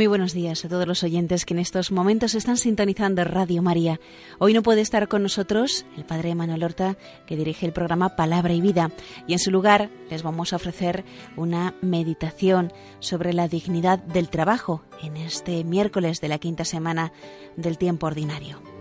Muy 0.00 0.06
buenos 0.06 0.32
días 0.32 0.64
a 0.64 0.68
todos 0.70 0.86
los 0.86 1.02
oyentes 1.02 1.44
que 1.44 1.52
en 1.52 1.60
estos 1.60 1.92
momentos 1.92 2.34
están 2.34 2.56
sintonizando 2.56 3.22
Radio 3.22 3.60
María. 3.60 4.00
Hoy 4.38 4.54
no 4.54 4.62
puede 4.62 4.80
estar 4.80 5.08
con 5.08 5.22
nosotros 5.22 5.84
el 5.94 6.06
Padre 6.06 6.34
Manuel 6.34 6.64
Horta, 6.64 6.96
que 7.26 7.36
dirige 7.36 7.66
el 7.66 7.74
programa 7.74 8.16
Palabra 8.16 8.54
y 8.54 8.62
Vida, 8.62 8.92
y 9.26 9.34
en 9.34 9.38
su 9.38 9.50
lugar 9.50 9.90
les 10.08 10.22
vamos 10.22 10.54
a 10.54 10.56
ofrecer 10.56 11.04
una 11.36 11.74
meditación 11.82 12.72
sobre 13.00 13.34
la 13.34 13.46
dignidad 13.46 13.98
del 13.98 14.30
trabajo 14.30 14.82
en 15.02 15.18
este 15.18 15.64
miércoles 15.64 16.22
de 16.22 16.28
la 16.28 16.38
quinta 16.38 16.64
semana 16.64 17.12
del 17.58 17.76
tiempo 17.76 18.06
ordinario. 18.06 18.79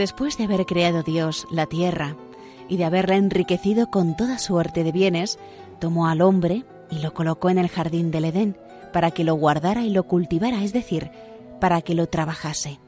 Después 0.00 0.38
de 0.38 0.44
haber 0.44 0.64
creado 0.64 1.02
Dios 1.02 1.46
la 1.50 1.66
tierra 1.66 2.16
y 2.70 2.78
de 2.78 2.86
haberla 2.86 3.16
enriquecido 3.16 3.90
con 3.90 4.16
toda 4.16 4.38
suerte 4.38 4.82
de 4.82 4.92
bienes, 4.92 5.38
tomó 5.78 6.08
al 6.08 6.22
hombre 6.22 6.64
y 6.90 7.00
lo 7.00 7.12
colocó 7.12 7.50
en 7.50 7.58
el 7.58 7.68
jardín 7.68 8.10
del 8.10 8.24
Edén 8.24 8.56
para 8.94 9.10
que 9.10 9.24
lo 9.24 9.34
guardara 9.34 9.82
y 9.82 9.90
lo 9.90 10.04
cultivara, 10.04 10.64
es 10.64 10.72
decir, 10.72 11.10
para 11.60 11.82
que 11.82 11.94
lo 11.94 12.06
trabajase. 12.06 12.80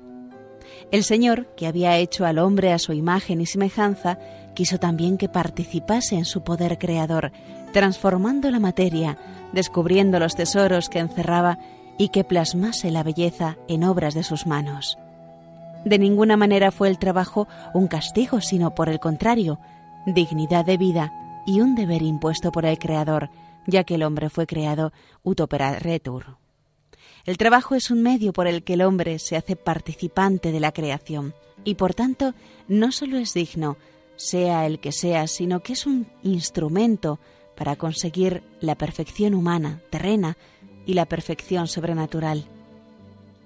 El 0.91 1.04
Señor, 1.04 1.54
que 1.54 1.66
había 1.66 1.98
hecho 1.98 2.25
al 2.25 2.38
hombre 2.38 2.72
a 2.72 2.78
su 2.78 2.94
imagen 2.94 3.42
y 3.42 3.47
semejanza, 3.47 4.19
quiso 4.54 4.78
también 4.78 5.19
que 5.19 5.28
participase 5.28 6.14
en 6.14 6.25
su 6.25 6.42
poder 6.42 6.78
creador, 6.78 7.31
transformando 7.75 8.50
la 8.50 8.58
materia, 8.58 9.19
descubriendo 9.53 10.19
los 10.19 10.34
tesoros 10.34 10.88
que 10.88 11.00
encerraba 11.00 11.58
y 11.98 12.08
que 12.08 12.25
plasmase 12.25 12.91
la 12.91 13.03
belleza 13.03 13.58
en 13.69 13.84
obras 13.84 14.14
de 14.14 14.22
sus 14.22 14.47
manos. 14.47 14.97
De 15.84 15.98
ninguna 15.98 16.37
manera 16.37 16.70
fue 16.70 16.88
el 16.88 16.98
trabajo 16.98 17.48
un 17.75 17.88
castigo, 17.88 18.41
sino 18.41 18.75
por 18.75 18.88
el 18.88 19.00
contrario, 19.00 19.59
dignidad 20.06 20.65
de 20.65 20.76
vida 20.76 21.12
y 21.47 21.60
un 21.60 21.75
deber 21.75 22.03
impuesto 22.03 22.53
por 22.53 22.65
el 22.66 22.78
Creador, 22.78 23.31
ya 23.66 23.84
que 23.84 23.97
el 23.97 24.03
hombre 24.03 24.31
fue 24.31 24.47
creado 24.47 24.93
utoperaretur. 25.22 26.38
El 27.25 27.37
trabajo 27.37 27.75
es 27.75 27.91
un 27.91 28.03
medio 28.03 28.32
por 28.32 28.47
el 28.47 28.65
que 28.65 28.75
el 28.75 28.82
hombre 28.82 29.19
se 29.19 29.37
hace 29.37 29.56
participante 29.56 30.50
de 30.50 30.60
la 30.60 30.72
creación 30.72 31.34
y 31.65 31.76
por 31.76 31.94
tanto 31.94 32.34
no 32.66 32.91
solo 32.91 33.19
es 33.19 33.34
digno, 33.34 33.76
sea 34.16 34.66
el 34.66 34.81
que 34.81 34.93
sea, 34.93 35.26
sino 35.26 35.60
que 35.60 35.75
es 35.75 35.87
un 35.87 36.06
instrumento 36.22 37.20
para 37.56 37.76
conseguir 37.76 38.43
la 38.60 38.76
perfección 38.76 39.34
humana, 39.34 39.81
terrena, 39.91 40.37
y 40.87 40.94
la 40.94 41.06
perfección 41.06 41.69
sobrenatural. 41.69 42.44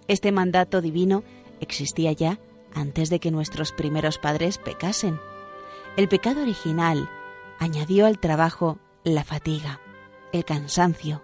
Este 0.08 0.32
mandato 0.32 0.80
divino 0.80 1.24
existía 1.60 2.12
ya 2.12 2.38
antes 2.74 3.10
de 3.10 3.20
que 3.20 3.30
nuestros 3.30 3.72
primeros 3.72 4.18
padres 4.18 4.58
pecasen. 4.58 5.18
El 5.96 6.08
pecado 6.08 6.42
original 6.42 7.08
añadió 7.58 8.06
al 8.06 8.18
trabajo 8.18 8.78
la 9.04 9.24
fatiga, 9.24 9.80
el 10.32 10.44
cansancio. 10.44 11.22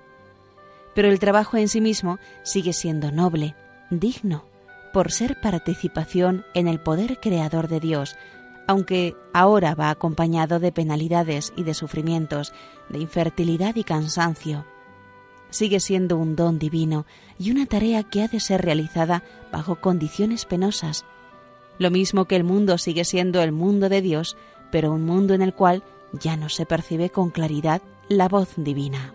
Pero 0.95 1.09
el 1.09 1.19
trabajo 1.19 1.57
en 1.57 1.69
sí 1.69 1.81
mismo 1.81 2.19
sigue 2.43 2.73
siendo 2.73 3.13
noble, 3.13 3.55
digno, 3.91 4.45
por 4.93 5.11
ser 5.11 5.41
participación 5.41 6.45
en 6.55 6.69
el 6.69 6.81
poder 6.81 7.19
creador 7.21 7.69
de 7.69 7.81
Dios, 7.81 8.17
aunque 8.67 9.15
ahora 9.35 9.75
va 9.75 9.91
acompañado 9.91 10.59
de 10.59 10.73
penalidades 10.73 11.53
y 11.57 11.65
de 11.65 11.75
sufrimientos, 11.75 12.53
de 12.89 12.99
infertilidad 12.99 13.77
y 13.77 13.85
cansancio 13.85 14.67
sigue 15.53 15.79
siendo 15.79 16.17
un 16.17 16.35
don 16.35 16.59
divino 16.59 17.07
y 17.39 17.53
una 17.53 17.67
tarea 17.67 18.03
que 18.03 18.23
ha 18.23 18.29
de 18.29 18.41
ser 18.41 18.63
realizada 18.63 19.23
bajo 19.53 19.77
condiciones 19.77 20.45
penosas. 20.45 21.05
Lo 21.79 21.91
mismo 21.91 22.25
que 22.25 22.37
el 22.37 22.45
mundo 22.45 22.79
sigue 22.79 23.05
siendo 23.05 23.43
el 23.43 23.53
mundo 23.53 23.89
de 23.89 24.03
Dios, 24.03 24.37
pero 24.73 24.93
un 24.93 25.05
mundo 25.05 25.35
en 25.35 25.43
el 25.43 25.55
cual 25.55 25.85
ya 26.13 26.37
no 26.37 26.49
se 26.49 26.67
percibe 26.67 27.11
con 27.11 27.31
claridad 27.31 27.83
la 28.09 28.29
voz 28.29 28.55
divina. 28.57 29.15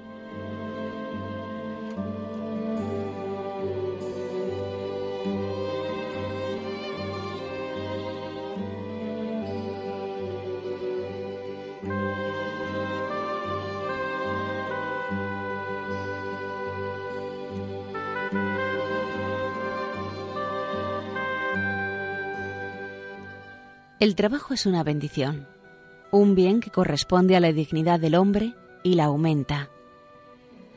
El 23.99 24.13
trabajo 24.13 24.53
es 24.53 24.67
una 24.67 24.83
bendición, 24.83 25.47
un 26.11 26.35
bien 26.35 26.59
que 26.59 26.69
corresponde 26.69 27.35
a 27.35 27.39
la 27.39 27.51
dignidad 27.51 27.99
del 27.99 28.13
hombre 28.13 28.53
y 28.83 28.93
la 28.93 29.05
aumenta. 29.05 29.71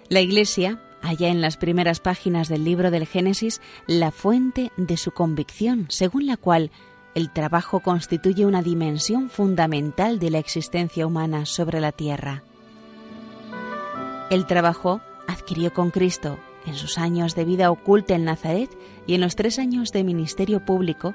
La 0.09 0.23
Iglesia 0.23 0.81
halla 1.03 1.29
en 1.29 1.43
las 1.43 1.59
primeras 1.59 2.01
páginas 2.01 2.49
del 2.49 2.65
libro 2.65 2.91
del 2.91 3.07
Génesis 3.07 3.61
la 3.87 4.11
fuente 4.11 4.73
de 4.79 4.97
su 4.97 5.11
convicción, 5.13 5.85
según 5.91 6.27
la 6.27 6.39
cual 6.39 6.71
el 7.15 7.31
trabajo 7.31 7.81
constituye 7.81 8.47
una 8.47 8.63
dimensión 8.63 9.29
fundamental 9.29 10.19
de 10.19 10.31
la 10.31 10.39
existencia 10.39 11.07
humana 11.07 11.45
sobre 11.45 11.81
la 11.81 11.93
tierra. 11.93 12.43
El 14.31 14.47
trabajo 14.47 15.03
adquirió 15.29 15.75
con 15.75 15.91
Cristo, 15.91 16.39
en 16.65 16.75
sus 16.75 16.97
años 16.97 17.35
de 17.35 17.45
vida 17.45 17.71
oculta 17.71 18.15
en 18.15 18.25
Nazaret 18.25 18.71
y 19.07 19.15
en 19.15 19.21
los 19.21 19.37
tres 19.37 19.59
años 19.59 19.93
de 19.93 20.05
ministerio 20.05 20.65
público, 20.65 21.15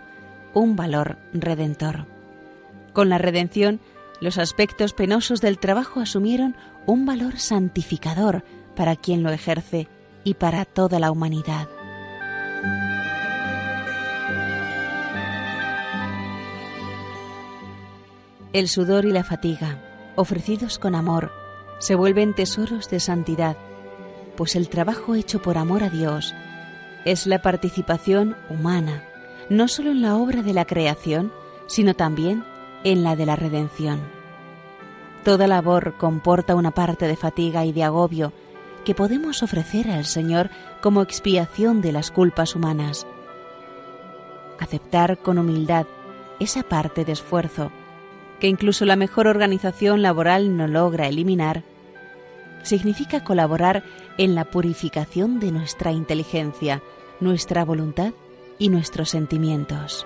un 0.56 0.76
valor 0.76 1.18
redentor. 1.34 2.08
Con 2.94 3.10
la 3.10 3.20
redención, 3.20 3.80
los 4.22 4.40
aspectos 4.40 4.94
penosos 4.94 5.42
del 5.42 5.60
trabajo 5.60 6.00
asumieron 6.00 6.56
un 6.88 7.06
valor 7.06 7.38
santificador 7.38 8.44
para 8.76 8.96
quien 8.96 9.22
lo 9.22 9.32
ejerce 9.32 9.88
y 10.24 10.36
para 10.36 10.66
toda 10.66 10.98
la 10.98 11.12
humanidad. 11.12 11.68
El 18.54 18.70
sudor 18.70 19.04
y 19.06 19.12
la 19.12 19.26
fatiga, 19.26 19.78
ofrecidos 20.16 20.80
con 20.80 20.96
amor, 20.96 21.32
se 21.80 21.96
vuelven 21.96 22.34
tesoros 22.34 22.90
de 22.90 23.02
santidad, 23.02 23.58
pues 24.38 24.56
el 24.56 24.70
trabajo 24.70 25.16
hecho 25.16 25.42
por 25.42 25.58
amor 25.58 25.84
a 25.84 25.90
Dios 25.90 26.34
es 27.04 27.28
la 27.28 27.42
participación 27.42 28.38
humana 28.50 29.04
no 29.50 29.68
solo 29.68 29.92
en 29.92 30.02
la 30.02 30.18
obra 30.18 30.42
de 30.42 30.54
la 30.54 30.66
creación, 30.66 31.32
sino 31.68 31.94
también 31.94 32.44
en 32.84 33.04
la 33.04 33.16
de 33.16 33.26
la 33.26 33.36
redención. 33.36 34.00
Toda 35.24 35.48
labor 35.48 35.96
comporta 35.98 36.56
una 36.56 36.72
parte 36.72 37.08
de 37.08 37.16
fatiga 37.16 37.66
y 37.66 37.72
de 37.72 37.84
agobio 37.84 38.32
que 38.84 38.94
podemos 38.94 39.42
ofrecer 39.42 39.90
al 39.90 40.06
Señor 40.06 40.50
como 40.82 41.02
expiación 41.02 41.82
de 41.82 41.92
las 41.92 42.12
culpas 42.12 42.56
humanas. 42.56 43.08
Aceptar 44.60 45.18
con 45.18 45.40
humildad 45.40 45.88
esa 46.40 46.64
parte 46.64 47.06
de 47.06 47.14
esfuerzo 47.14 47.72
que 48.40 48.48
incluso 48.48 48.86
la 48.86 48.96
mejor 48.96 49.28
organización 49.28 50.02
laboral 50.02 50.58
no 50.58 50.68
logra 50.68 51.08
eliminar, 51.08 51.64
significa 52.64 53.24
colaborar 53.24 53.84
en 54.18 54.36
la 54.36 54.46
purificación 54.46 55.40
de 55.40 55.52
nuestra 55.52 55.92
inteligencia, 55.92 56.82
nuestra 57.20 57.64
voluntad 57.64 58.14
y 58.58 58.70
nuestros 58.70 59.10
sentimientos. 59.10 60.06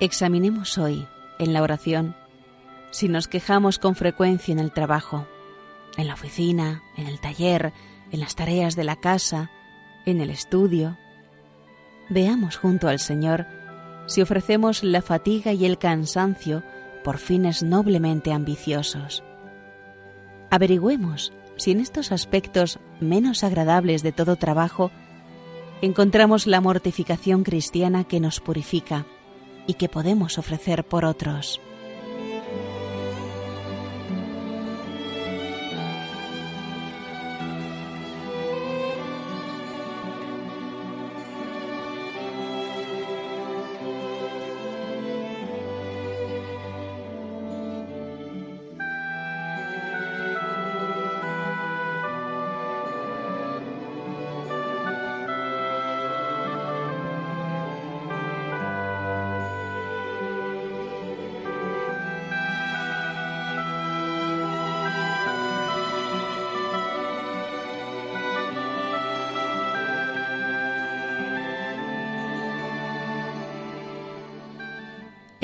Examinemos 0.00 0.76
hoy, 0.76 1.06
en 1.38 1.52
la 1.54 1.62
oración, 1.62 2.14
si 2.90 3.08
nos 3.08 3.26
quejamos 3.26 3.78
con 3.78 3.94
frecuencia 3.94 4.52
en 4.52 4.58
el 4.58 4.70
trabajo, 4.70 5.26
en 5.96 6.08
la 6.08 6.14
oficina, 6.14 6.82
en 6.96 7.06
el 7.06 7.20
taller, 7.20 7.72
en 8.10 8.20
las 8.20 8.36
tareas 8.36 8.76
de 8.76 8.84
la 8.84 8.96
casa, 8.96 9.50
en 10.04 10.20
el 10.20 10.30
estudio. 10.30 10.98
Veamos 12.10 12.56
junto 12.56 12.88
al 12.88 12.98
Señor 12.98 13.46
si 14.06 14.22
ofrecemos 14.22 14.82
la 14.82 15.02
fatiga 15.02 15.52
y 15.52 15.64
el 15.64 15.78
cansancio 15.78 16.62
por 17.02 17.18
fines 17.18 17.62
noblemente 17.62 18.32
ambiciosos. 18.32 19.22
Averigüemos 20.50 21.32
si 21.56 21.70
en 21.70 21.80
estos 21.80 22.12
aspectos 22.12 22.78
menos 23.00 23.44
agradables 23.44 24.02
de 24.02 24.12
todo 24.12 24.36
trabajo 24.36 24.90
encontramos 25.82 26.46
la 26.46 26.60
mortificación 26.60 27.44
cristiana 27.44 28.04
que 28.04 28.20
nos 28.20 28.40
purifica 28.40 29.06
y 29.66 29.74
que 29.74 29.88
podemos 29.88 30.38
ofrecer 30.38 30.84
por 30.84 31.04
otros. 31.04 31.60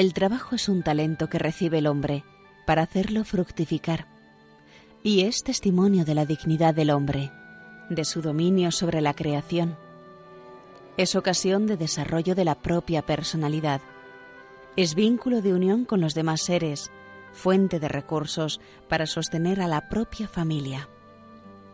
El 0.00 0.14
trabajo 0.14 0.54
es 0.54 0.70
un 0.70 0.82
talento 0.82 1.28
que 1.28 1.38
recibe 1.38 1.76
el 1.76 1.86
hombre 1.86 2.24
para 2.64 2.80
hacerlo 2.80 3.22
fructificar 3.22 4.06
y 5.02 5.24
es 5.24 5.42
testimonio 5.42 6.06
de 6.06 6.14
la 6.14 6.24
dignidad 6.24 6.72
del 6.74 6.88
hombre, 6.88 7.30
de 7.90 8.06
su 8.06 8.22
dominio 8.22 8.72
sobre 8.72 9.02
la 9.02 9.12
creación. 9.12 9.76
Es 10.96 11.16
ocasión 11.16 11.66
de 11.66 11.76
desarrollo 11.76 12.34
de 12.34 12.46
la 12.46 12.54
propia 12.54 13.02
personalidad. 13.04 13.82
Es 14.74 14.94
vínculo 14.94 15.42
de 15.42 15.52
unión 15.52 15.84
con 15.84 16.00
los 16.00 16.14
demás 16.14 16.40
seres, 16.40 16.90
fuente 17.34 17.78
de 17.78 17.88
recursos 17.88 18.58
para 18.88 19.04
sostener 19.04 19.60
a 19.60 19.68
la 19.68 19.90
propia 19.90 20.28
familia, 20.28 20.88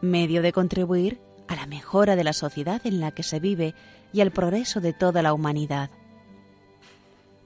medio 0.00 0.43
de 0.43 0.50
contribuir 0.50 1.20
a 1.46 1.55
la 1.55 1.67
mejora 1.67 2.17
de 2.17 2.25
la 2.25 2.32
sociedad 2.32 2.84
en 2.87 2.99
la 2.99 3.12
que 3.12 3.23
se 3.23 3.38
vive 3.38 3.76
y 4.12 4.20
al 4.20 4.32
progreso 4.32 4.81
de 4.81 4.93
toda 4.93 5.23
la 5.23 5.32
humanidad. 5.32 5.90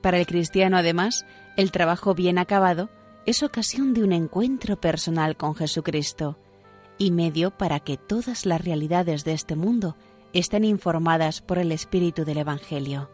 Para 0.01 0.19
el 0.19 0.27
cristiano, 0.27 0.77
además, 0.77 1.27
el 1.57 1.73
trabajo 1.73 2.15
bien 2.15 2.39
acabado 2.39 2.91
es 3.27 3.43
ocasión 3.43 3.93
de 3.93 4.03
un 4.03 4.13
encuentro 4.13 4.81
personal 4.81 5.37
con 5.37 5.55
Jesucristo 5.55 6.39
y 6.97 7.11
medio 7.11 7.51
para 7.51 7.81
que 7.81 7.97
todas 7.97 8.47
las 8.47 8.65
realidades 8.65 9.25
de 9.25 9.33
este 9.33 9.57
mundo 9.57 9.97
estén 10.33 10.65
informadas 10.65 11.41
por 11.41 11.59
el 11.59 11.73
Espíritu 11.73 12.25
del 12.25 12.39
Evangelio. 12.39 13.11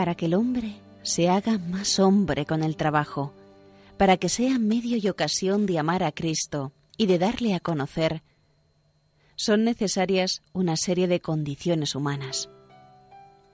Para 0.00 0.14
que 0.14 0.24
el 0.24 0.32
hombre 0.32 0.80
se 1.02 1.28
haga 1.28 1.58
más 1.58 1.98
hombre 1.98 2.46
con 2.46 2.62
el 2.62 2.74
trabajo, 2.74 3.34
para 3.98 4.16
que 4.16 4.30
sea 4.30 4.58
medio 4.58 4.96
y 4.96 5.06
ocasión 5.10 5.66
de 5.66 5.78
amar 5.78 6.04
a 6.04 6.10
Cristo 6.10 6.72
y 6.96 7.04
de 7.04 7.18
darle 7.18 7.52
a 7.52 7.60
conocer, 7.60 8.22
son 9.36 9.62
necesarias 9.62 10.42
una 10.54 10.78
serie 10.78 11.06
de 11.06 11.20
condiciones 11.20 11.94
humanas. 11.94 12.48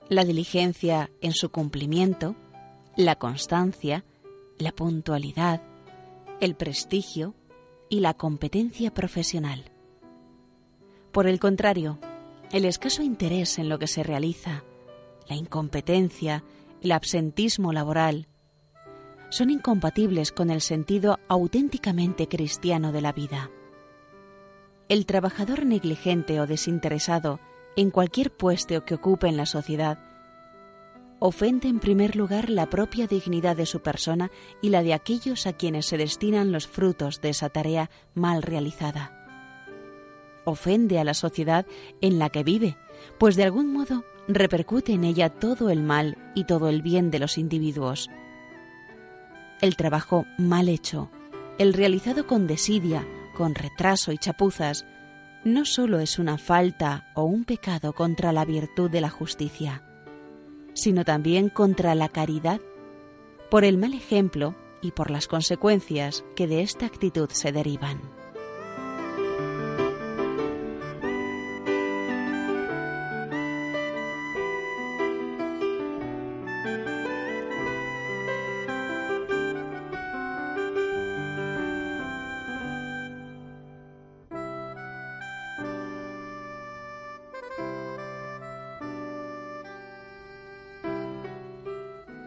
La 0.08 0.24
diligencia 0.24 1.10
en 1.20 1.32
su 1.32 1.50
cumplimiento, 1.50 2.36
la 2.94 3.16
constancia, 3.16 4.04
la 4.56 4.70
puntualidad, 4.70 5.60
el 6.40 6.54
prestigio 6.54 7.34
y 7.88 7.98
la 7.98 8.14
competencia 8.14 8.94
profesional. 8.94 9.72
Por 11.10 11.26
el 11.26 11.40
contrario, 11.40 11.98
el 12.52 12.64
escaso 12.64 13.02
interés 13.02 13.58
en 13.58 13.68
lo 13.68 13.80
que 13.80 13.88
se 13.88 14.04
realiza, 14.04 14.62
la 15.28 15.36
incompetencia, 15.36 16.44
el 16.82 16.92
absentismo 16.92 17.72
laboral, 17.72 18.28
son 19.28 19.50
incompatibles 19.50 20.32
con 20.32 20.50
el 20.50 20.60
sentido 20.60 21.18
auténticamente 21.28 22.28
cristiano 22.28 22.92
de 22.92 23.00
la 23.00 23.12
vida. 23.12 23.50
El 24.88 25.04
trabajador 25.04 25.66
negligente 25.66 26.40
o 26.40 26.46
desinteresado 26.46 27.40
en 27.74 27.90
cualquier 27.90 28.30
puesto 28.34 28.84
que 28.84 28.94
ocupe 28.94 29.26
en 29.26 29.36
la 29.36 29.46
sociedad 29.46 29.98
ofende 31.18 31.68
en 31.68 31.80
primer 31.80 32.16
lugar 32.16 32.50
la 32.50 32.68
propia 32.68 33.06
dignidad 33.06 33.56
de 33.56 33.66
su 33.66 33.80
persona 33.80 34.30
y 34.60 34.68
la 34.68 34.82
de 34.82 34.94
aquellos 34.94 35.46
a 35.46 35.54
quienes 35.54 35.86
se 35.86 35.96
destinan 35.96 36.52
los 36.52 36.66
frutos 36.66 37.20
de 37.20 37.30
esa 37.30 37.48
tarea 37.48 37.90
mal 38.14 38.42
realizada. 38.42 39.12
Ofende 40.44 40.98
a 40.98 41.04
la 41.04 41.14
sociedad 41.14 41.66
en 42.00 42.18
la 42.18 42.28
que 42.28 42.44
vive, 42.44 42.76
pues 43.18 43.36
de 43.36 43.44
algún 43.44 43.72
modo 43.72 44.04
repercute 44.28 44.92
en 44.92 45.04
ella 45.04 45.30
todo 45.30 45.70
el 45.70 45.82
mal 45.82 46.16
y 46.34 46.44
todo 46.44 46.68
el 46.68 46.82
bien 46.82 47.10
de 47.10 47.18
los 47.18 47.38
individuos. 47.38 48.10
El 49.60 49.76
trabajo 49.76 50.26
mal 50.38 50.68
hecho, 50.68 51.10
el 51.58 51.72
realizado 51.72 52.26
con 52.26 52.46
desidia, 52.46 53.06
con 53.34 53.54
retraso 53.54 54.12
y 54.12 54.18
chapuzas, 54.18 54.84
no 55.44 55.64
sólo 55.64 56.00
es 56.00 56.18
una 56.18 56.38
falta 56.38 57.10
o 57.14 57.22
un 57.22 57.44
pecado 57.44 57.92
contra 57.92 58.32
la 58.32 58.44
virtud 58.44 58.90
de 58.90 59.00
la 59.00 59.10
justicia, 59.10 59.82
sino 60.74 61.04
también 61.04 61.48
contra 61.48 61.94
la 61.94 62.08
caridad, 62.08 62.60
por 63.50 63.64
el 63.64 63.78
mal 63.78 63.94
ejemplo 63.94 64.56
y 64.82 64.90
por 64.90 65.10
las 65.10 65.28
consecuencias 65.28 66.24
que 66.34 66.46
de 66.46 66.62
esta 66.62 66.86
actitud 66.86 67.28
se 67.30 67.52
derivan. 67.52 68.15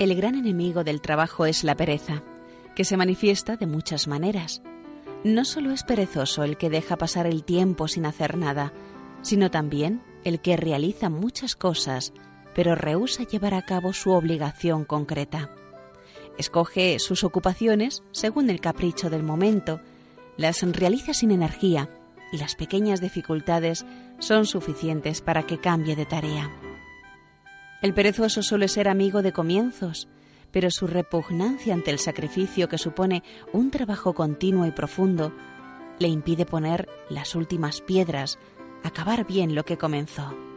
El 0.09 0.15
gran 0.15 0.33
enemigo 0.33 0.83
del 0.83 1.01
trabajo 1.01 1.45
es 1.45 1.63
la 1.63 1.75
pereza, 1.75 2.23
que 2.75 2.83
se 2.83 2.97
manifiesta 2.97 3.57
de 3.57 3.67
muchas 3.67 4.07
maneras. 4.07 4.63
No 5.23 5.45
solo 5.45 5.69
es 5.69 5.83
perezoso 5.83 6.43
el 6.43 6.57
que 6.57 6.71
deja 6.71 6.97
pasar 6.97 7.27
el 7.27 7.43
tiempo 7.43 7.87
sin 7.87 8.07
hacer 8.07 8.35
nada, 8.35 8.73
sino 9.21 9.51
también 9.51 10.01
el 10.23 10.41
que 10.41 10.57
realiza 10.57 11.11
muchas 11.11 11.55
cosas, 11.55 12.11
pero 12.55 12.73
rehúsa 12.73 13.21
llevar 13.21 13.53
a 13.53 13.61
cabo 13.61 13.93
su 13.93 14.09
obligación 14.09 14.83
concreta. 14.83 15.51
Escoge 16.39 16.97
sus 16.97 17.23
ocupaciones 17.23 18.01
según 18.11 18.49
el 18.49 18.61
capricho 18.61 19.11
del 19.11 19.21
momento, 19.21 19.79
las 20.37 20.63
realiza 20.63 21.13
sin 21.13 21.29
energía 21.29 21.87
y 22.31 22.37
las 22.37 22.55
pequeñas 22.55 22.99
dificultades 22.99 23.85
son 24.17 24.47
suficientes 24.47 25.21
para 25.21 25.43
que 25.43 25.59
cambie 25.59 25.95
de 25.95 26.07
tarea. 26.07 26.49
El 27.81 27.93
perezoso 27.93 28.43
suele 28.43 28.67
ser 28.67 28.89
amigo 28.89 29.21
de 29.21 29.31
comienzos, 29.31 30.09
pero 30.51 30.69
su 30.69 30.87
repugnancia 30.87 31.73
ante 31.73 31.91
el 31.91 31.99
sacrificio 31.99 32.67
que 32.67 32.77
supone 32.77 33.23
un 33.53 33.71
trabajo 33.71 34.13
continuo 34.13 34.65
y 34.65 34.71
profundo 34.71 35.33
le 35.99 36.07
impide 36.07 36.45
poner 36.45 36.89
las 37.09 37.35
últimas 37.35 37.81
piedras, 37.81 38.39
acabar 38.83 39.25
bien 39.25 39.55
lo 39.55 39.63
que 39.63 39.77
comenzó. 39.77 40.48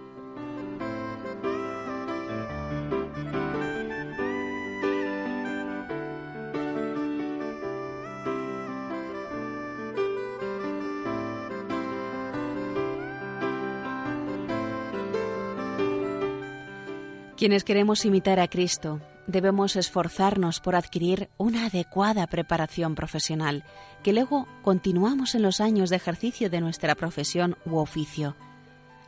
Quienes 17.43 17.65
queremos 17.65 18.05
imitar 18.05 18.39
a 18.39 18.47
Cristo 18.47 19.01
debemos 19.27 19.75
esforzarnos 19.75 20.61
por 20.61 20.77
adquirir 20.77 21.29
una 21.39 21.67
adecuada 21.67 22.29
preparación 22.29 22.95
profesional, 22.95 23.65
que 24.05 24.13
luego 24.13 24.47
continuamos 24.63 25.35
en 25.35 25.43
los 25.43 25.61
años 25.61 25.91
de 25.91 25.97
ejercicio 25.97 26.51
de 26.51 26.61
nuestra 26.61 26.95
profesión 26.95 27.57
u 27.67 27.79
oficio. 27.79 28.37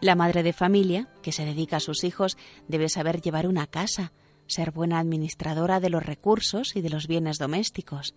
La 0.00 0.16
madre 0.16 0.42
de 0.42 0.52
familia, 0.52 1.06
que 1.22 1.30
se 1.30 1.44
dedica 1.44 1.76
a 1.76 1.80
sus 1.80 2.02
hijos, 2.02 2.36
debe 2.66 2.88
saber 2.88 3.20
llevar 3.20 3.46
una 3.46 3.68
casa, 3.68 4.12
ser 4.48 4.72
buena 4.72 4.98
administradora 4.98 5.78
de 5.78 5.90
los 5.90 6.04
recursos 6.04 6.74
y 6.74 6.80
de 6.80 6.90
los 6.90 7.06
bienes 7.06 7.38
domésticos, 7.38 8.16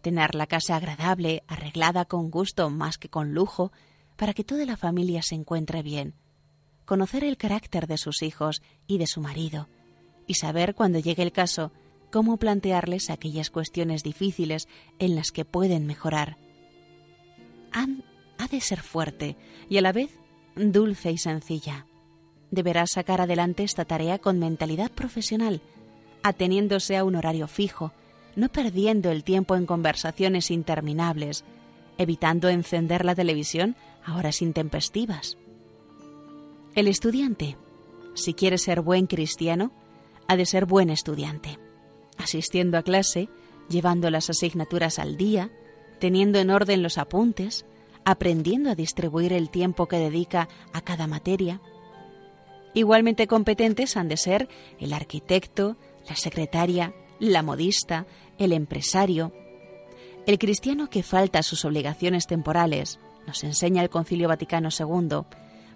tener 0.00 0.34
la 0.34 0.46
casa 0.46 0.76
agradable, 0.76 1.42
arreglada 1.46 2.06
con 2.06 2.30
gusto 2.30 2.70
más 2.70 2.96
que 2.96 3.10
con 3.10 3.34
lujo, 3.34 3.70
para 4.16 4.32
que 4.32 4.44
toda 4.44 4.64
la 4.64 4.78
familia 4.78 5.20
se 5.20 5.34
encuentre 5.34 5.82
bien 5.82 6.14
conocer 6.88 7.22
el 7.22 7.36
carácter 7.36 7.86
de 7.86 7.98
sus 7.98 8.22
hijos 8.22 8.62
y 8.86 8.96
de 8.96 9.06
su 9.06 9.20
marido, 9.20 9.68
y 10.26 10.34
saber 10.34 10.74
cuando 10.74 10.98
llegue 10.98 11.22
el 11.22 11.32
caso 11.32 11.70
cómo 12.10 12.38
plantearles 12.38 13.10
aquellas 13.10 13.50
cuestiones 13.50 14.02
difíciles 14.02 14.68
en 14.98 15.14
las 15.14 15.30
que 15.30 15.44
pueden 15.44 15.86
mejorar. 15.86 16.38
Han, 17.72 18.04
ha 18.38 18.48
de 18.48 18.62
ser 18.62 18.80
fuerte 18.80 19.36
y 19.68 19.76
a 19.76 19.82
la 19.82 19.92
vez 19.92 20.18
dulce 20.56 21.12
y 21.12 21.18
sencilla. 21.18 21.84
Deberá 22.50 22.86
sacar 22.86 23.20
adelante 23.20 23.64
esta 23.64 23.84
tarea 23.84 24.18
con 24.18 24.38
mentalidad 24.38 24.90
profesional, 24.90 25.60
ateniéndose 26.22 26.96
a 26.96 27.04
un 27.04 27.16
horario 27.16 27.48
fijo, 27.48 27.92
no 28.34 28.48
perdiendo 28.48 29.10
el 29.10 29.24
tiempo 29.24 29.56
en 29.56 29.66
conversaciones 29.66 30.50
interminables, 30.50 31.44
evitando 31.98 32.48
encender 32.48 33.04
la 33.04 33.14
televisión 33.14 33.76
a 34.06 34.16
horas 34.16 34.40
intempestivas. 34.40 35.36
El 36.78 36.86
estudiante, 36.86 37.56
si 38.14 38.34
quiere 38.34 38.56
ser 38.56 38.82
buen 38.82 39.08
cristiano, 39.08 39.72
ha 40.28 40.36
de 40.36 40.46
ser 40.46 40.64
buen 40.64 40.90
estudiante, 40.90 41.58
asistiendo 42.18 42.78
a 42.78 42.84
clase, 42.84 43.28
llevando 43.68 44.12
las 44.12 44.30
asignaturas 44.30 45.00
al 45.00 45.16
día, 45.16 45.50
teniendo 45.98 46.38
en 46.38 46.50
orden 46.50 46.84
los 46.84 46.96
apuntes, 46.96 47.66
aprendiendo 48.04 48.70
a 48.70 48.76
distribuir 48.76 49.32
el 49.32 49.50
tiempo 49.50 49.88
que 49.88 49.96
dedica 49.96 50.48
a 50.72 50.80
cada 50.80 51.08
materia, 51.08 51.60
Igualmente 52.74 53.26
competentes 53.26 53.96
han 53.96 54.06
de 54.06 54.16
ser 54.16 54.48
el 54.78 54.92
arquitecto, 54.92 55.76
la 56.08 56.14
secretaria, 56.14 56.94
la 57.18 57.42
modista, 57.42 58.06
el 58.38 58.52
empresario. 58.52 59.32
El 60.28 60.38
cristiano 60.38 60.88
que 60.88 61.02
falta 61.02 61.42
sus 61.42 61.64
obligaciones 61.64 62.28
temporales, 62.28 63.00
nos 63.26 63.42
enseña 63.42 63.82
el 63.82 63.90
Concilio 63.90 64.28
Vaticano 64.28 64.68
II, 64.68 65.24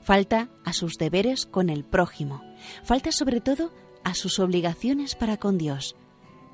falta 0.03 0.49
a 0.65 0.73
sus 0.73 0.95
deberes 0.95 1.47
con 1.47 1.71
el 1.71 1.85
prójimo, 1.85 2.43
falta 2.83 3.13
sobre 3.13 3.41
todo 3.41 3.73
a 4.05 4.15
sus 4.15 4.39
obligaciones 4.39 5.15
para 5.15 5.37
con 5.37 5.59
Dios 5.59 5.97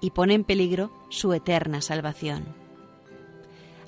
y 0.00 0.11
pone 0.11 0.35
en 0.35 0.45
peligro 0.45 0.93
su 1.09 1.33
eterna 1.33 1.81
salvación. 1.81 2.55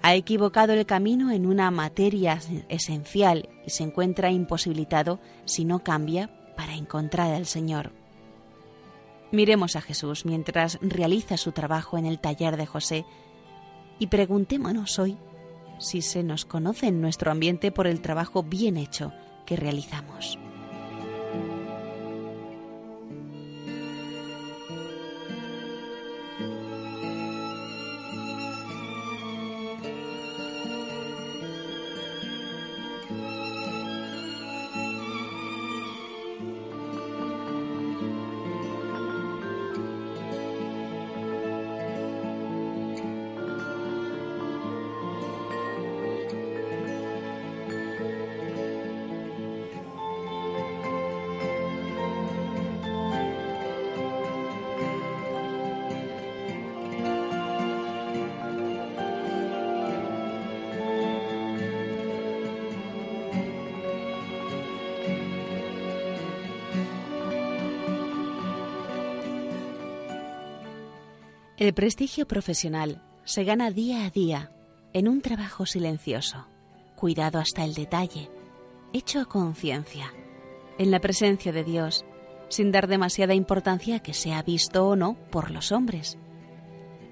Ha 0.03 0.15
equivocado 0.15 0.73
el 0.73 0.87
camino 0.87 1.31
en 1.31 1.45
una 1.45 1.71
materia 1.71 2.41
esencial 2.69 3.51
y 3.67 3.71
se 3.71 3.83
encuentra 3.83 4.31
imposibilitado 4.31 5.21
si 5.45 5.67
no 5.67 5.85
cambia 5.85 6.31
para 6.57 6.75
encontrar 6.75 7.35
al 7.35 7.45
Señor. 7.45 7.93
Miremos 9.31 9.77
a 9.77 9.83
Jesús 9.83 10.25
mientras 10.25 10.79
realiza 10.81 11.37
su 11.37 11.53
trabajo 11.53 11.99
en 11.99 12.07
el 12.07 12.19
taller 12.19 12.57
de 12.57 12.67
José 12.67 13.05
y 13.99 14.07
preguntémonos 14.07 14.99
hoy 14.99 15.19
si 15.79 16.03
se 16.03 16.23
nos 16.23 16.47
conoce 16.47 16.87
en 16.87 17.01
nuestro 17.01 17.31
ambiente 17.31 17.71
por 17.71 17.87
el 17.87 18.01
trabajo 18.01 18.43
bien 18.43 18.79
hecho 18.79 19.13
que 19.45 19.57
realizamos. 19.57 20.39
El 71.61 71.75
prestigio 71.75 72.27
profesional 72.27 73.03
se 73.25 73.45
gana 73.45 73.71
día 73.71 74.07
a 74.07 74.11
día 74.11 74.51
en 74.95 75.07
un 75.09 75.21
trabajo 75.21 75.67
silencioso, 75.67 76.47
cuidado 76.97 77.39
hasta 77.39 77.65
el 77.65 77.75
detalle, 77.75 78.31
hecho 78.95 79.21
a 79.21 79.27
conciencia, 79.27 80.11
en 80.79 80.91
la 80.91 81.01
presencia 81.01 81.53
de 81.53 81.63
Dios, 81.63 82.07
sin 82.49 82.73
dar 82.73 82.87
demasiada 82.87 83.35
importancia 83.35 83.99
que 83.99 84.15
sea 84.15 84.43
visto 84.43 84.89
o 84.89 84.97
no 84.97 85.19
por 85.31 85.51
los 85.51 85.71
hombres. 85.71 86.17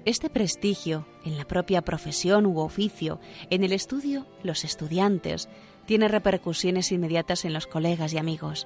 Este 0.03 0.31
prestigio, 0.31 1.05
en 1.23 1.37
la 1.37 1.45
propia 1.45 1.83
profesión 1.83 2.47
u 2.47 2.57
oficio, 2.57 3.19
en 3.51 3.63
el 3.63 3.71
estudio, 3.71 4.25
los 4.41 4.63
estudiantes, 4.63 5.47
tiene 5.85 6.07
repercusiones 6.07 6.91
inmediatas 6.91 7.45
en 7.45 7.53
los 7.53 7.67
colegas 7.67 8.13
y 8.13 8.17
amigos. 8.17 8.65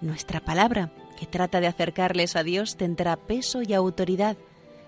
Nuestra 0.00 0.40
palabra, 0.40 0.92
que 1.16 1.26
trata 1.26 1.60
de 1.60 1.68
acercarles 1.68 2.34
a 2.34 2.42
Dios, 2.42 2.76
tendrá 2.76 3.14
peso 3.14 3.62
y 3.62 3.74
autoridad 3.74 4.36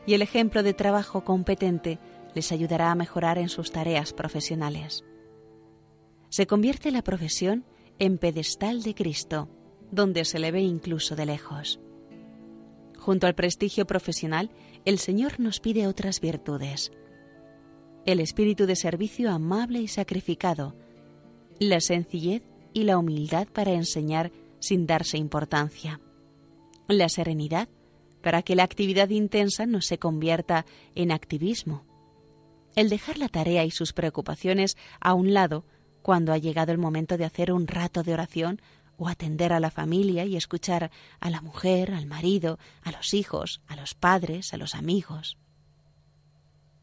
y 0.07 0.15
el 0.15 0.23
ejemplo 0.23 0.63
de 0.63 0.75
trabajo 0.75 1.25
competente 1.25 1.99
les 2.35 2.53
ayudará 2.53 2.91
a 2.91 2.95
mejorar 2.95 3.39
en 3.39 3.49
sus 3.49 3.73
tareas 3.73 4.13
profesionales. 4.13 5.05
Se 6.29 6.47
convierte 6.47 6.91
la 6.91 7.03
profesión 7.03 7.65
en 7.99 8.19
pedestal 8.19 8.83
de 8.83 8.95
Cristo, 8.95 9.49
donde 9.91 10.25
se 10.25 10.39
le 10.39 10.51
ve 10.51 10.63
incluso 10.63 11.15
de 11.15 11.27
lejos. 11.27 11.79
Junto 12.99 13.27
al 13.27 13.35
prestigio 13.35 13.87
profesional, 13.87 14.51
el 14.85 14.99
Señor 14.99 15.39
nos 15.41 15.61
pide 15.61 15.87
otras 15.87 16.21
virtudes. 16.21 16.93
El 18.07 18.21
espíritu 18.21 18.67
de 18.67 18.77
servicio 18.77 19.31
amable 19.31 19.81
y 19.81 19.89
sacrificado, 19.89 20.75
la 21.59 21.81
sencillez 21.81 22.43
y 22.73 22.85
la 22.85 22.99
humildad 22.99 23.47
para 23.49 23.73
enseñar 23.73 24.33
sin 24.59 24.87
darse 24.87 25.19
importancia, 25.19 26.01
la 26.89 27.09
serenidad 27.09 27.69
para 28.23 28.43
que 28.43 28.57
la 28.57 28.63
actividad 28.63 29.11
intensa 29.11 29.67
no 29.67 29.81
se 29.81 29.99
convierta 29.99 30.65
en 30.95 31.13
activismo. 31.13 31.85
El 32.75 32.89
dejar 32.89 33.19
la 33.19 33.29
tarea 33.29 33.65
y 33.65 33.71
sus 33.71 33.93
preocupaciones 33.93 34.77
a 35.01 35.15
un 35.15 35.35
lado 35.35 35.65
cuando 36.01 36.33
ha 36.33 36.39
llegado 36.39 36.73
el 36.73 36.79
momento 36.79 37.17
de 37.19 37.25
hacer 37.25 37.53
un 37.53 37.67
rato 37.67 38.03
de 38.03 38.15
oración 38.15 38.61
o 38.97 39.09
atender 39.09 39.53
a 39.53 39.61
la 39.61 39.71
familia 39.71 40.25
y 40.25 40.37
escuchar 40.37 40.91
a 41.21 41.31
la 41.31 41.41
mujer, 41.41 41.93
al 41.93 42.07
marido, 42.07 42.59
a 42.83 42.93
los 42.93 43.15
hijos, 43.15 43.61
a 43.67 43.77
los 43.77 43.95
padres, 43.95 44.55
a 44.55 44.57
los 44.57 44.75
amigos. 44.75 45.37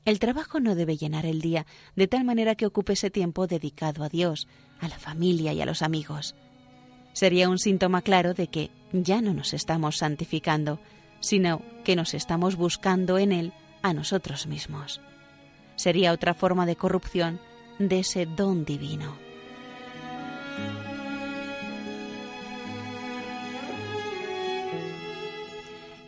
El 0.06 0.20
trabajo 0.20 0.60
no 0.60 0.76
debe 0.76 0.98
llenar 0.98 1.26
el 1.26 1.42
día 1.42 1.66
de 1.96 2.08
tal 2.08 2.24
manera 2.24 2.56
que 2.56 2.66
ocupe 2.66 2.94
ese 2.94 3.10
tiempo 3.10 3.48
dedicado 3.48 4.04
a 4.04 4.10
Dios, 4.10 4.48
a 4.80 4.88
la 4.88 4.98
familia 4.98 5.54
y 5.54 5.62
a 5.62 5.66
los 5.66 5.82
amigos. 5.82 6.36
Sería 7.14 7.50
un 7.50 7.60
síntoma 7.60 8.02
claro 8.02 8.34
de 8.34 8.48
que 8.48 8.72
ya 8.92 9.22
no 9.22 9.34
nos 9.34 9.54
estamos 9.54 9.98
santificando, 9.98 10.80
sino 11.20 11.62
que 11.84 11.96
nos 11.96 12.14
estamos 12.14 12.56
buscando 12.56 13.18
en 13.18 13.32
Él 13.32 13.54
a 13.82 13.94
nosotros 13.94 14.48
mismos. 14.48 15.02
Sería 15.76 16.12
otra 16.12 16.34
forma 16.34 16.66
de 16.66 16.76
corrupción 16.76 17.40
de 17.80 18.00
ese 18.00 18.26
don 18.26 18.66
divino. 18.66 19.18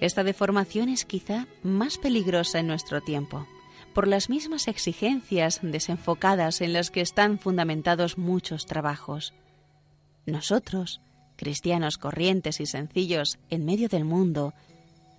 Esta 0.01 0.24
deformación 0.24 0.89
es 0.89 1.06
quizá 1.06 1.48
más 1.62 2.00
peligrosa 2.00 2.60
en 2.60 2.65
nuestro 2.65 3.01
tiempo, 3.01 3.48
por 3.94 4.08
las 4.08 4.30
mismas 4.30 4.68
exigencias 4.68 5.60
desenfocadas 5.62 6.62
en 6.62 6.74
las 6.74 6.89
que 6.89 7.01
están 7.01 7.38
fundamentados 7.38 8.18
muchos 8.18 8.65
trabajos. 8.65 9.34
Nosotros, 10.25 11.01
cristianos 11.36 12.00
corrientes 12.00 12.60
y 12.60 12.65
sencillos 12.65 13.38
en 13.50 13.63
medio 13.63 13.89
del 13.89 14.03
mundo, 14.03 14.56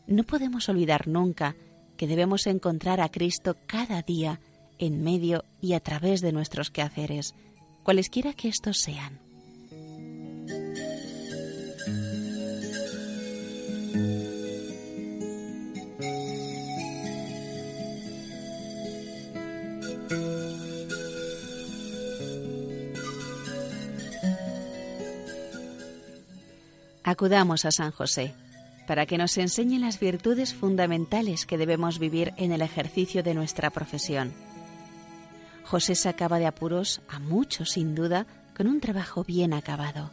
no 0.07 0.25
podemos 0.25 0.69
olvidar 0.69 1.09
nunca 1.09 1.55
que 1.97 2.07
debemos 2.07 2.47
encontrar 2.47 3.01
a 3.01 3.09
Cristo 3.11 3.57
cada 3.67 4.03
día 4.03 4.41
en 4.79 5.03
medio 5.03 5.45
y 5.61 5.75
a 5.75 5.81
través 5.81 6.21
de 6.21 6.33
nuestros 6.33 6.71
quehaceres, 6.71 7.35
cualesquiera 7.83 8.33
que 8.33 8.49
estos 8.49 8.79
sean. 8.79 9.21
Acudamos 27.05 27.65
a 27.65 27.71
San 27.71 27.91
José 27.91 28.35
para 28.87 29.07
que 29.07 29.19
nos 29.19 29.37
enseñe 29.39 29.79
las 29.79 30.01
virtudes 30.01 30.55
fundamentales 30.55 31.47
que 31.47 31.59
debemos 31.59 31.99
vivir 31.99 32.33
en 32.37 32.53
el 32.53 32.62
ejercicio 32.62 33.23
de 33.23 33.35
nuestra 33.35 33.71
profesión. 33.71 34.33
José 35.65 35.95
sacaba 35.95 36.39
de 36.39 36.47
apuros 36.47 37.01
a 37.09 37.19
muchos, 37.19 37.71
sin 37.71 37.95
duda, 37.95 38.27
con 38.57 38.67
un 38.67 38.81
trabajo 38.81 39.25
bien 39.25 39.53
acabado. 39.53 40.11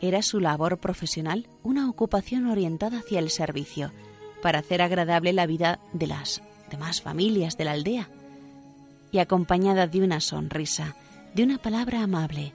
Era 0.00 0.22
su 0.22 0.38
labor 0.38 0.78
profesional 0.78 1.48
una 1.62 1.88
ocupación 1.88 2.46
orientada 2.46 2.98
hacia 2.98 3.18
el 3.18 3.30
servicio, 3.30 3.92
para 4.42 4.60
hacer 4.60 4.82
agradable 4.82 5.32
la 5.32 5.46
vida 5.46 5.80
de 5.92 6.06
las 6.06 6.42
demás 6.70 7.02
familias 7.02 7.56
de 7.56 7.64
la 7.64 7.72
aldea, 7.72 8.08
y 9.10 9.18
acompañada 9.18 9.86
de 9.86 10.02
una 10.02 10.20
sonrisa, 10.20 10.94
de 11.34 11.42
una 11.42 11.58
palabra 11.58 12.02
amable, 12.02 12.52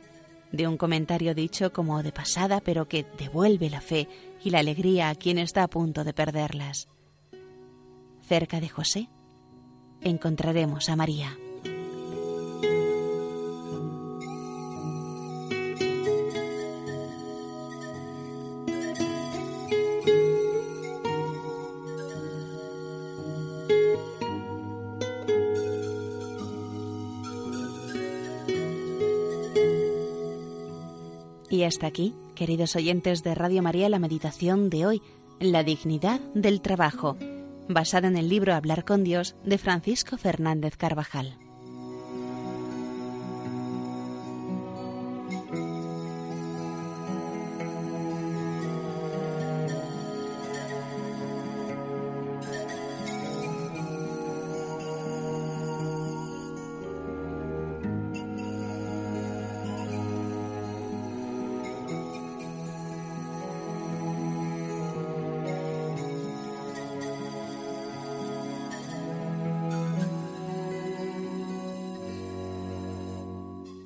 de 0.53 0.67
un 0.67 0.77
comentario 0.77 1.33
dicho 1.35 1.73
como 1.73 2.01
de 2.03 2.13
pasada, 2.13 2.61
pero 2.61 2.87
que 2.87 3.05
devuelve 3.17 3.69
la 3.69 3.81
fe 3.81 4.07
y 4.41 4.51
la 4.51 4.59
alegría 4.59 5.09
a 5.09 5.15
quien 5.15 5.39
está 5.39 5.63
a 5.63 5.67
punto 5.67 6.05
de 6.05 6.13
perderlas. 6.13 6.87
Cerca 8.21 8.61
de 8.61 8.69
José 8.69 9.09
encontraremos 10.01 10.87
a 10.89 10.95
María. 10.95 11.35
Hasta 31.73 31.87
aquí 31.87 32.13
queridos 32.35 32.75
oyentes 32.75 33.23
de 33.23 33.33
Radio 33.33 33.63
María, 33.63 33.89
la 33.89 33.97
meditación 33.97 34.69
de 34.69 34.85
hoy, 34.85 35.01
La 35.39 35.63
dignidad 35.63 36.19
del 36.35 36.61
trabajo, 36.61 37.17
basada 37.67 38.07
en 38.07 38.15
el 38.15 38.29
libro 38.29 38.53
Hablar 38.53 38.85
con 38.85 39.03
Dios 39.03 39.35
de 39.43 39.57
Francisco 39.57 40.17
Fernández 40.17 40.77
Carvajal. 40.77 41.42